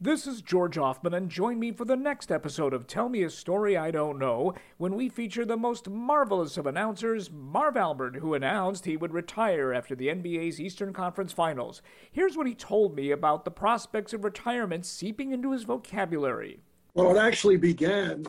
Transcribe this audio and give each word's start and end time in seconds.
This 0.00 0.28
is 0.28 0.42
George 0.42 0.76
Hoffman, 0.76 1.12
and 1.12 1.28
join 1.28 1.58
me 1.58 1.72
for 1.72 1.84
the 1.84 1.96
next 1.96 2.30
episode 2.30 2.72
of 2.72 2.86
Tell 2.86 3.08
Me 3.08 3.24
a 3.24 3.30
Story 3.30 3.76
I 3.76 3.90
Don't 3.90 4.16
Know 4.16 4.54
when 4.76 4.94
we 4.94 5.08
feature 5.08 5.44
the 5.44 5.56
most 5.56 5.90
marvelous 5.90 6.56
of 6.56 6.68
announcers, 6.68 7.32
Marv 7.32 7.76
Albert, 7.76 8.14
who 8.14 8.32
announced 8.32 8.84
he 8.84 8.96
would 8.96 9.12
retire 9.12 9.72
after 9.72 9.96
the 9.96 10.06
NBA's 10.06 10.60
Eastern 10.60 10.92
Conference 10.92 11.32
Finals. 11.32 11.82
Here's 12.12 12.36
what 12.36 12.46
he 12.46 12.54
told 12.54 12.94
me 12.94 13.10
about 13.10 13.44
the 13.44 13.50
prospects 13.50 14.12
of 14.12 14.22
retirement 14.22 14.86
seeping 14.86 15.32
into 15.32 15.50
his 15.50 15.64
vocabulary. 15.64 16.60
Well, 16.94 17.16
it 17.16 17.20
actually 17.20 17.56
began 17.56 18.24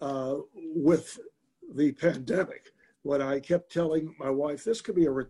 uh, 0.00 0.38
with 0.52 1.16
the 1.76 1.92
pandemic 1.92 2.72
when 3.02 3.22
I 3.22 3.38
kept 3.38 3.70
telling 3.70 4.12
my 4.18 4.30
wife 4.30 4.64
this 4.64 4.80
could 4.80 4.96
be 4.96 5.06
a 5.06 5.12
re- 5.12 5.26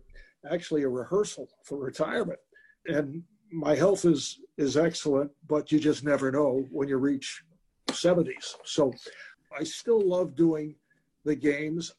actually 0.51 0.81
a 0.81 0.89
rehearsal 0.89 1.47
for 1.63 1.77
retirement. 1.77 2.39
And 2.87 3.21
my 3.51 3.75
health 3.75 4.05
is 4.05 4.39
is 4.57 4.77
excellent, 4.77 5.31
but 5.47 5.71
you 5.71 5.79
just 5.79 6.03
never 6.03 6.31
know 6.31 6.65
when 6.71 6.87
you 6.87 6.97
reach 6.97 7.43
70s. 7.89 8.55
So 8.63 8.93
I 9.57 9.63
still 9.63 10.01
love 10.01 10.35
doing 10.35 10.75
the 11.25 11.35
games. 11.35 11.93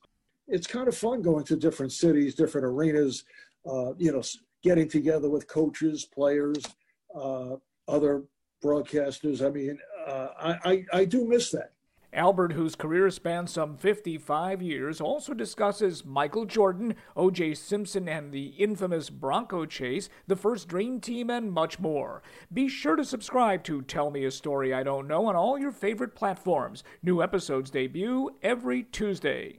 It's 0.48 0.66
kind 0.66 0.88
of 0.88 0.96
fun 0.96 1.20
going 1.20 1.44
to 1.44 1.56
different 1.56 1.92
cities, 1.92 2.34
different 2.34 2.66
arenas, 2.66 3.24
uh, 3.70 3.92
you 3.98 4.12
know, 4.12 4.22
getting 4.62 4.88
together 4.88 5.28
with 5.28 5.46
coaches, 5.48 6.06
players, 6.06 6.64
uh, 7.14 7.56
other 7.88 8.24
broadcasters. 8.64 9.44
I 9.44 9.50
mean, 9.50 9.78
uh, 10.06 10.28
I, 10.38 10.70
I, 10.70 10.84
I 11.00 11.04
do 11.04 11.26
miss 11.26 11.50
that. 11.50 11.72
Albert, 12.16 12.54
whose 12.54 12.74
career 12.74 13.10
spans 13.10 13.52
some 13.52 13.76
55 13.76 14.62
years, 14.62 15.00
also 15.00 15.34
discusses 15.34 16.04
Michael 16.04 16.46
Jordan, 16.46 16.94
O.J. 17.14 17.54
Simpson, 17.54 18.08
and 18.08 18.32
the 18.32 18.46
infamous 18.58 19.10
Bronco 19.10 19.66
chase, 19.66 20.08
the 20.26 20.34
first 20.34 20.66
Dream 20.66 20.98
Team, 20.98 21.28
and 21.28 21.52
much 21.52 21.78
more. 21.78 22.22
Be 22.52 22.68
sure 22.68 22.96
to 22.96 23.04
subscribe 23.04 23.62
to 23.64 23.82
Tell 23.82 24.10
Me 24.10 24.24
a 24.24 24.30
Story 24.30 24.72
I 24.72 24.82
Don't 24.82 25.06
Know 25.06 25.26
on 25.26 25.36
all 25.36 25.58
your 25.58 25.72
favorite 25.72 26.14
platforms. 26.14 26.82
New 27.02 27.22
episodes 27.22 27.70
debut 27.70 28.30
every 28.42 28.82
Tuesday. 28.82 29.58